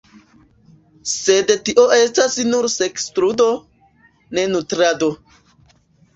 Sed 1.11 1.53
tio 1.67 1.83
estas 1.97 2.39
nur 2.55 2.69
seksludo, 2.77 3.51
ne 4.39 4.49
nutrado. 4.57 5.13